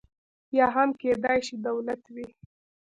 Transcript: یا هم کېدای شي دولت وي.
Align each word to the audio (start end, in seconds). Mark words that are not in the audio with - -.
یا 0.57 0.67
هم 0.75 0.89
کېدای 1.01 1.39
شي 1.47 1.55
دولت 1.67 2.01
وي. 2.13 2.27